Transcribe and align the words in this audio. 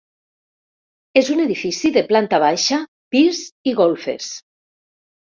És 1.21 1.27
un 1.33 1.41
edifici 1.43 1.91
de 1.97 2.01
planta 2.07 2.39
baixa, 2.43 2.79
pis 3.17 3.41
i 3.73 3.75
golfes. 3.81 4.31